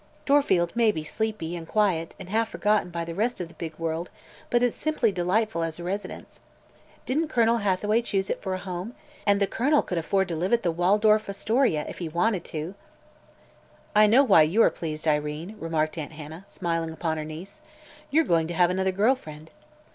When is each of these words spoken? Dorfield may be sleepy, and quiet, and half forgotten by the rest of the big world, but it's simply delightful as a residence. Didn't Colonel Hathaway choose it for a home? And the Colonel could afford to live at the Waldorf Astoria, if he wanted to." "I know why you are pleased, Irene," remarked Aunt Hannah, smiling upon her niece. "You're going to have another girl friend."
Dorfield 0.25 0.75
may 0.75 0.91
be 0.91 1.03
sleepy, 1.03 1.55
and 1.55 1.67
quiet, 1.67 2.15
and 2.19 2.27
half 2.27 2.49
forgotten 2.49 2.89
by 2.89 3.05
the 3.05 3.13
rest 3.13 3.39
of 3.39 3.49
the 3.49 3.53
big 3.53 3.77
world, 3.77 4.09
but 4.49 4.63
it's 4.63 4.75
simply 4.75 5.11
delightful 5.11 5.61
as 5.61 5.77
a 5.77 5.83
residence. 5.83 6.39
Didn't 7.05 7.27
Colonel 7.27 7.57
Hathaway 7.59 8.01
choose 8.01 8.27
it 8.27 8.41
for 8.41 8.55
a 8.55 8.57
home? 8.57 8.95
And 9.27 9.39
the 9.39 9.45
Colonel 9.45 9.83
could 9.83 9.99
afford 9.99 10.27
to 10.29 10.35
live 10.35 10.53
at 10.53 10.63
the 10.63 10.71
Waldorf 10.71 11.29
Astoria, 11.29 11.85
if 11.87 11.99
he 11.99 12.09
wanted 12.09 12.43
to." 12.45 12.73
"I 13.95 14.07
know 14.07 14.23
why 14.23 14.41
you 14.41 14.63
are 14.63 14.71
pleased, 14.71 15.07
Irene," 15.07 15.55
remarked 15.59 15.99
Aunt 15.99 16.13
Hannah, 16.13 16.45
smiling 16.47 16.89
upon 16.89 17.17
her 17.17 17.23
niece. 17.23 17.61
"You're 18.09 18.23
going 18.25 18.47
to 18.47 18.55
have 18.55 18.71
another 18.71 18.91
girl 18.91 19.13
friend." 19.13 19.51